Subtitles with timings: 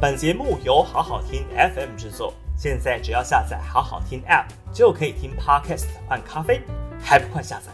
[0.00, 6.62] 本节目由好好听 FM 制作，现在只要下载好好听 App 就可以听 Podcast 换咖啡，
[7.02, 7.72] 还不快下载？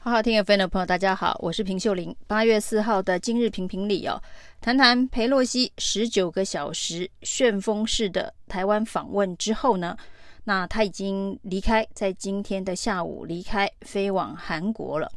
[0.00, 2.12] 好好听 FM 的朋友，大家好，我是平秀玲。
[2.26, 4.20] 八月四号的今日评评理哦，
[4.60, 9.96] 谈谈裴洛西十九个小时旋风式的台湾访问之后呢，
[10.42, 15.08] 那他已经离开，在今天的下午离开，飞往韩国了。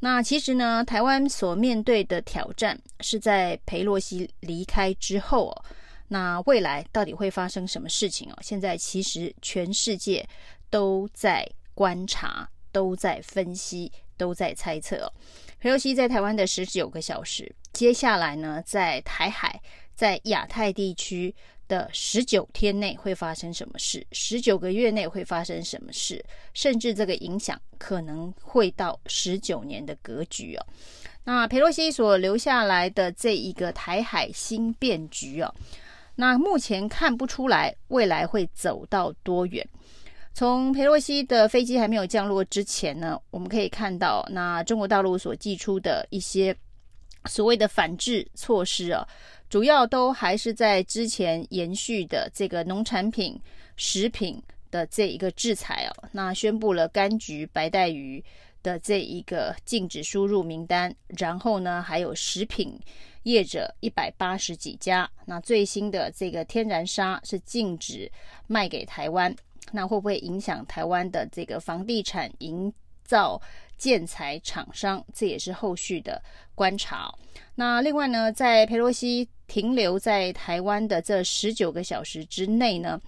[0.00, 5.64] 那其实呢，台湾所面对的挑战是在佩洛西离开之后哦，
[6.08, 8.38] 那未来到底会发生什么事情哦？
[8.42, 10.28] 现在其实全世界
[10.68, 13.92] 都在观察，都在分析。
[14.20, 15.08] 都在猜测哦，
[15.60, 19.58] 佩洛西在台湾的十九个小时，接下来呢，在台海、
[19.94, 21.34] 在亚太地区
[21.70, 24.04] 的十九天内会发生什么事？
[24.10, 26.22] 十九个月内会发生什么事？
[26.52, 30.66] 甚至这个影响可能会到十九年的格局哦。
[31.22, 35.54] 那裴洛西所留下来的这一个台海新变局哦，
[36.16, 39.64] 那目前看不出来未来会走到多远。
[40.32, 46.56] 从裴洛西的飞机还没有降落之前呢，我们可以看到，那中国大陆所祭出的一些
[47.26, 49.06] 所谓的反制措施啊，
[49.50, 53.38] 主要都还是在之前延续的这个农产品、
[53.76, 56.08] 食品的这一个制裁哦。
[56.12, 58.24] 那宣布了柑橘、白带鱼
[58.62, 62.78] 的这一个禁止输入名单，然后呢，还有食品
[63.24, 65.10] 业者一百八十几家。
[65.24, 68.10] 那最新的这个天然砂是禁止
[68.46, 69.34] 卖给台湾。
[69.72, 72.72] 那会不会影响台湾的这个房地产营
[73.04, 73.40] 造
[73.76, 75.04] 建材厂商？
[75.12, 76.22] 这也是后续的
[76.54, 77.12] 观察。
[77.54, 83.00] 那另外呢，在佩洛西停留在台湾的这十九个小时之内呢，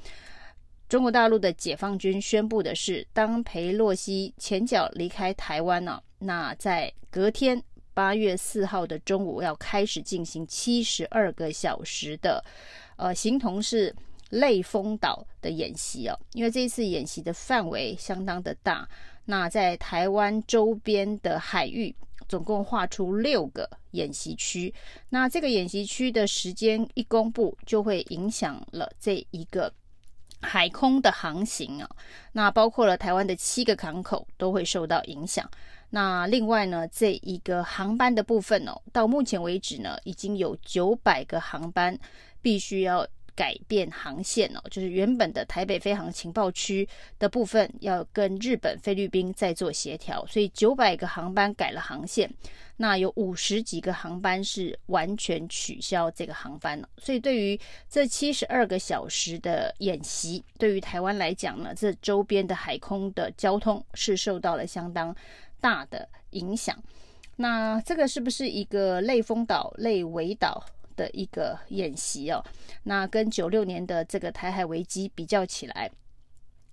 [0.89, 7.63] 中国大陆的解放军宣布的是，当裴洛西前脚离开台湾呢，那在隔天
[7.95, 12.45] 八月四号的中午要开始进行七十二个小时的，
[12.97, 13.95] 呃，形同是。
[14.33, 18.89] 类风岛的演习哦，因为这一次演习的范围相当的大，
[19.27, 21.95] 那在台湾周边的海域
[22.33, 24.73] 总共划出六个演习区，
[25.11, 29.71] 那这个演习区的时间一公布，就会影响了这一个
[30.41, 31.87] 海空的航行啊，
[32.33, 35.47] 那包括了台湾的七个港口都会受到影响。
[35.91, 41.99] 那另外呢，这一个航班的部分哦，到目前为止呢，已经有九百个航班
[42.41, 43.07] 必须要。
[43.35, 46.89] 改变航线哦，就是原本的台北飞航情报区
[47.19, 52.31] 的部分要跟日本、菲律宾再做协调，所以九百个航班改了航线，
[52.77, 56.89] 那有五十几个航班是完全取消这个航班了。
[56.99, 65.15] 所以对于这七十二个小时的演习，对于台湾来讲呢，这周边的海空的交通是受到了相当
[65.61, 66.77] 大的影响。
[67.37, 70.63] 那这个是不是一个类风岛、类围岛？
[70.97, 72.45] 的一个演习哦，
[72.83, 75.91] 那跟九六年的这个台海危机比较起来，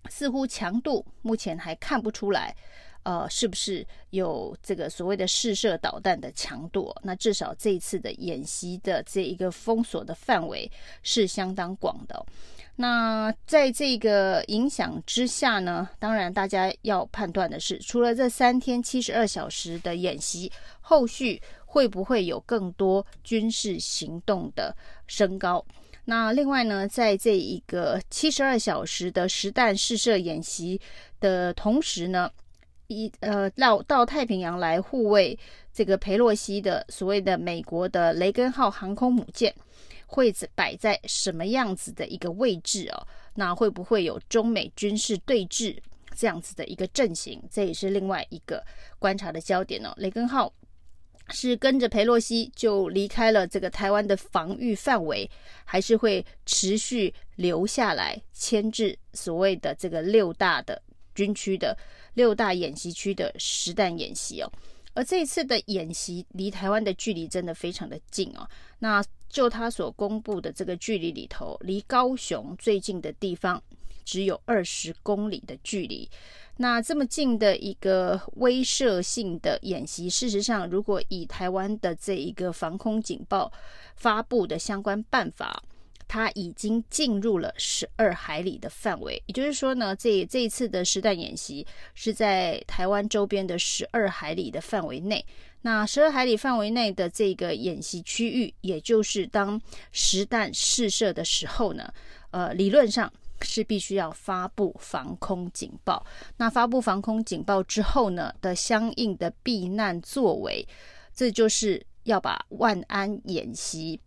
[0.09, 2.55] 似乎强度目前还看不出来，
[3.03, 6.95] 呃，是不是有这个所谓的试射导弹的强度？
[7.03, 10.71] 那至少这一次的演习的这一个封锁的范围
[11.03, 12.25] 是相当广的。
[12.75, 21.41] 那在这个影响之下呢，当然大家要判断的是，除了这三天七十二小时的演习，后续。
[21.71, 24.75] 会不会有更多军事行动的
[25.05, 25.63] 升高？
[26.05, 30.81] 那另外呢，在这一个七十二小时的实弹试射演习
[31.19, 32.27] 的同时呢，
[32.87, 35.37] 一呃到到太平洋来护卫
[35.71, 39.53] 这个裴洛西的所谓的美国的雷根号航空母舰
[40.07, 43.07] 会摆在什么样子的一个位置哦？
[43.35, 45.77] 那会不会有中美军事对峙
[46.15, 47.39] 这样子的一个阵型？
[47.51, 48.65] 这也是另外一个
[48.97, 49.93] 观察的焦点哦。
[49.97, 50.51] 雷根号。
[51.31, 55.29] 是跟着裴洛西就离开了这个台湾的防御范围，
[55.65, 60.81] 还是会持续留下来牵制所谓的这个六大的
[61.13, 61.77] 军区的
[62.13, 64.51] 六大演习区的实弹演习哦？
[64.93, 68.47] 而这一次的演习离台湾的距离真的非常的近哦。
[68.79, 73.61] 那就他所公布的这个距离里头，离高雄最近的地方
[74.03, 76.09] 只有二十公里的距离。
[76.61, 83.49] 那这么近的一个威慑性的演习，事实上，如果以台湾的这一个防空警报
[83.95, 85.63] 发布的相关办法，
[86.05, 89.23] 它已经进入了十二海里的范围。
[89.27, 95.25] 也就是说呢，这这一次的实弹演习是在台湾周边的十二海里的范围内。
[95.61, 99.61] 那十二海里范围内的这个演习区域，也就是当
[99.93, 101.89] 实弹试射的时候呢，
[102.31, 103.09] 呃，理论上。
[103.41, 106.05] 是必须要发布防空警报。
[106.37, 110.67] 那发布防空警报之后呢的相应的避难作为，
[111.13, 113.99] 这就是要把万安演习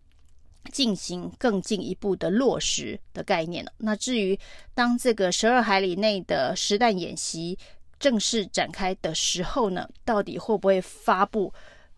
[0.71, 3.71] 进行更进一步的落实的概念了。
[3.77, 4.37] 那至于
[4.73, 7.57] 当这个十二海里内的实弹演习
[7.99, 11.53] 正式展开的时候呢，到底会不会发布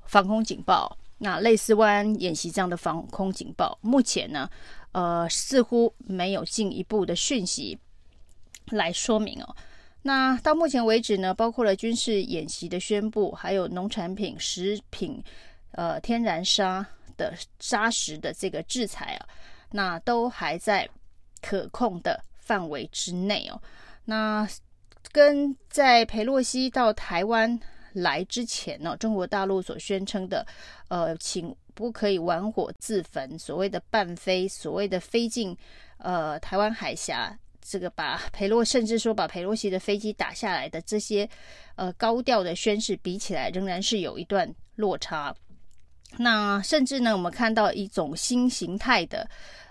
[0.05, 0.97] 防空警报？
[1.17, 4.49] 那类似万安演习这样的防空警报，目前呢，
[4.95, 7.77] 呃，似乎没有进一步的讯息
[8.67, 9.55] 来说明哦。
[10.03, 15.21] 那到目前为止呢，包括了军事演习的宣布，还有农产品、食品、
[15.71, 16.87] 呃天然砂
[17.17, 19.27] 的砂石的这个制裁啊，
[19.71, 20.89] 那都还在
[21.41, 23.61] 可控的范围之内哦。
[24.05, 24.47] 那
[25.11, 27.59] 跟在裴洛西到台湾
[27.95, 30.45] 来之前呢，中国大陆所宣称的，
[30.89, 35.57] 呃，请不可以玩火自焚，所谓的伴飞，所谓的飞进
[35.97, 37.37] 呃台湾海峡。
[37.67, 41.27] 这个把佩洛甚至说把佩洛西的飞机打下来的这些
[41.75, 45.35] 呃高调的宣示比起来，仍然是有一段落差。
[46.17, 49.27] 那甚至呢，我们看到一种新形态的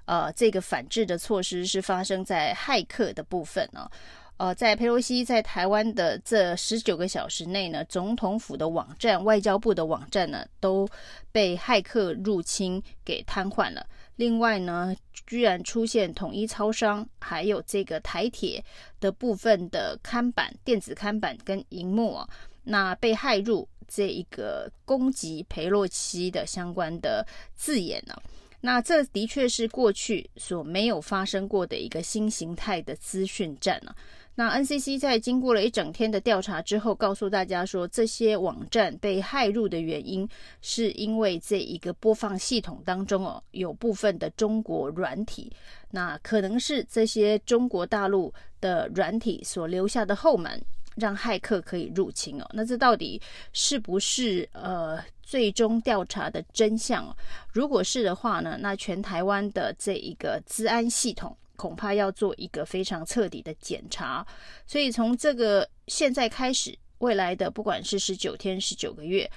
[0.07, 3.91] 呃这个反制的措施是发生在骇客的部分呢、哦。
[4.37, 10.89] 呃，在佩洛西在台湾的这十九个小时内呢，总统府的网站、外交部的网站呢都
[11.31, 13.87] 被骇客入侵给瘫痪了。
[14.17, 14.95] 另外呢，
[15.27, 18.63] 居然出现统一超商，还有这个台铁
[18.99, 22.29] 的部分的看板、电子看板跟荧幕啊，
[22.65, 28.17] 那被害入这一个攻击佩洛西的相关的字眼呢、
[28.61, 33.95] 那这的确是过去所没有发生过的一个新形态的资讯战啊。
[34.37, 40.29] 那 NCC 在经过了一整天的调查之后，告诉大家说，这些网站被骇入的原因，
[40.61, 45.53] 是因为这一个播放系统当中哦，有部分的中国软体，
[45.93, 50.61] 那可能是这些中国大陆的软体所留下的后门，
[50.97, 52.47] 让骇客可以入侵哦。
[52.53, 53.23] 那这到底
[53.53, 57.17] 是不是呃最终调查的真相？
[57.53, 61.37] 如果是的话呢，那全台湾的这一个资安系统。
[61.57, 64.27] 恐怕要做一个非常彻底的检查，
[64.67, 69.31] 所以从这个现在开始，未来的不管是十九天、十九个月，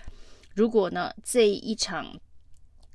[0.56, 2.20] 如果呢这一场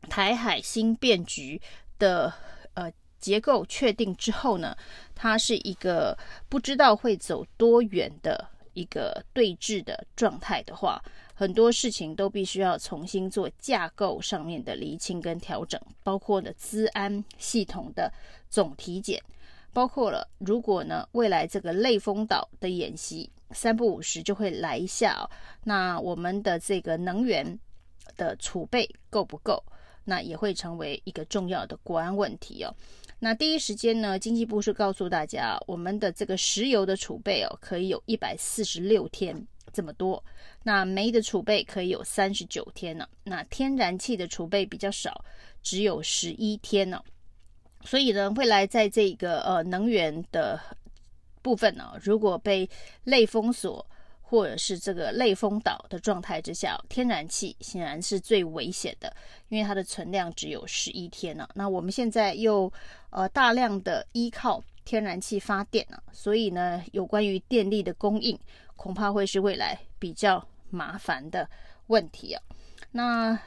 [0.08, 1.60] 台海新变局
[1.98, 2.32] 的
[2.74, 4.76] 呃结构确定之后呢，
[5.14, 11.00] 它是一个不知道会走多远的一个对峙的状态的话，
[11.34, 18.12] 很多事情都必须要重新做架构上面的厘清跟调整，包括呢资安系统的
[18.48, 19.20] 总体检，
[19.72, 25.24] 包括了如果呢未来这个类风岛的演习三不五时就会来一下哦，
[25.64, 27.58] 那我们的这个能源
[28.16, 29.62] 的储备够不够？
[30.04, 32.74] 那也会成为一个重要的国安问题哦。
[33.20, 39.46] 那第一时间呢，经济部是告诉大家，我们的这个石油的储备哦，可以有一百四十六天。
[39.72, 40.22] 这么多，
[40.62, 45.24] 那煤的储备可以有三十九天呢，那天然气的储备比较少，
[45.62, 47.02] 只有十一天呢。
[47.84, 50.60] 所以呢，未来在这个呃能源的
[51.42, 52.68] 部分呢，如果被
[53.04, 53.84] 类封锁
[54.20, 59.12] 或者是这个类封岛的状态之下，天然气显然是最危险的，
[59.48, 61.48] 因为它的存量只有十一天呢。
[61.54, 62.72] 那我们现在又
[63.10, 68.38] 呃大量的依靠天然气发电呢，所以呢，有关于电力的供应。
[68.82, 71.48] 恐怕会是未来比较麻烦的
[71.86, 72.42] 问题啊。
[72.90, 73.38] 那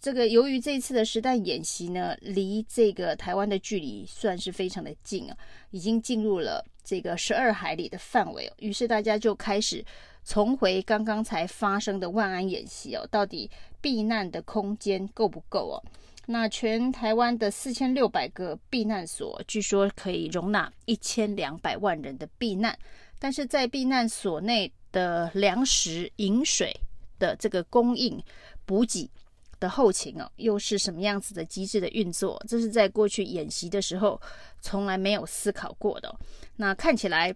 [0.00, 5.36] 这个由于这次的实弹演习呢，离这个台湾的距离算是非常的近啊，
[5.72, 8.48] 已经进入了这个十二海里的范围。
[8.58, 9.84] 于是大家就开始
[10.24, 15.82] 重回刚刚才发生的万安演习哦，到底避难的空间够不够哦？
[16.26, 22.78] 那全台湾的四千六百个避难所，据说可以容纳一千两百万人的避难，
[23.18, 24.72] 但是在避难所内。
[24.94, 26.72] 的粮食、饮水
[27.18, 28.22] 的这个供应、
[28.64, 29.10] 补给
[29.58, 32.40] 的后勤哦，又是什么样子的机制的运作？
[32.46, 34.20] 这是在过去演习的时候
[34.60, 36.14] 从来没有思考过的。
[36.54, 37.34] 那看起来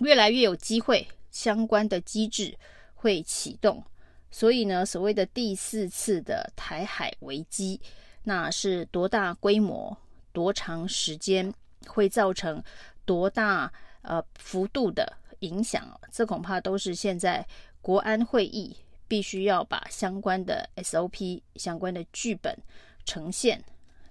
[0.00, 2.56] 越来越有机会，相关的机制
[2.94, 3.82] 会启动。
[4.30, 7.80] 所以呢，所谓的第四次的台海危机，
[8.22, 9.96] 那是多大规模、
[10.32, 11.52] 多长时间，
[11.88, 12.62] 会造成
[13.04, 15.17] 多大呃幅度的？
[15.40, 17.46] 影响，这恐怕都是现在
[17.80, 18.76] 国安会议
[19.06, 22.56] 必须要把相关的 SOP、相关的剧本
[23.04, 23.62] 呈现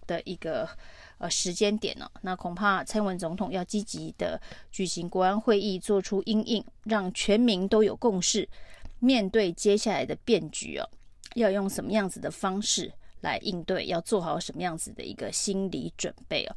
[0.05, 0.67] 的一个
[1.17, 2.09] 呃时间点哦。
[2.21, 4.41] 那恐怕蔡英文总统要积极的
[4.71, 8.47] 举行国安会议，做出因应，让全民都有共识，
[8.99, 10.89] 面对接下来的变局哦，
[11.35, 12.91] 要用什么样子的方式
[13.21, 16.55] 来应对，要做好什么样子的一个心理准备哦。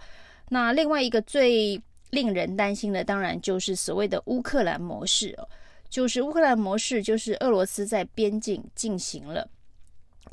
[0.48, 5.48] 那另外一个最令人担心的，当然就是所谓的乌克兰模式哦，
[5.88, 9.48] 就是乌克兰模式，就是俄罗斯在边境进行了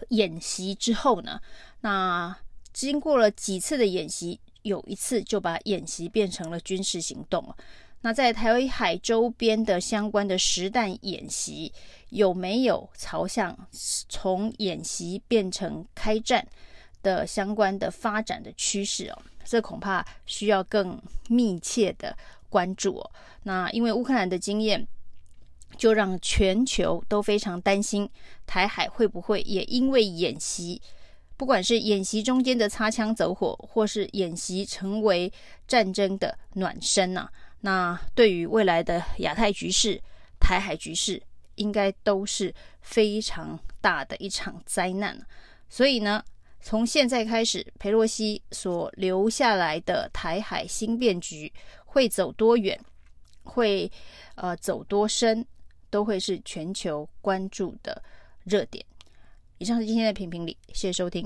[0.10, 1.40] 演习之后呢，
[1.82, 2.36] 那
[2.74, 7.56] 经过了几次的演习，有一次就把演习变成了军事行动。
[8.02, 11.74] 那在台湾海周边的相关的实弹演习，
[12.10, 16.48] 有没有朝向从演习变成开战
[17.02, 19.18] 的相关的发展的趋势哦？
[19.48, 22.16] 这恐怕需要更密切的
[22.50, 23.12] 关注哦。
[23.44, 24.86] 那因为乌克兰的经验，
[25.78, 28.10] 就让全球都非常担心
[28.46, 30.82] 台海会不会也因为演习，
[31.38, 35.32] 不管是演习中间的擦枪走火，或是演习成为
[35.66, 37.32] 战争的暖身呐、啊。
[37.62, 40.02] 那对于未来的亚太局势、
[40.40, 41.22] 台海局势，
[41.56, 45.18] 应该都是非常大的一场灾难。
[45.70, 46.24] 所以呢，
[46.68, 51.50] 从现在开始，裴洛西所留下来的台海新变局
[51.86, 52.78] 会走多远，
[53.44, 53.90] 会
[54.36, 55.48] 呃走多深，
[55.90, 58.04] 都会是全球关注的
[58.44, 58.86] 热点。
[59.60, 61.26] 以上是今天的评评理，谢谢收听。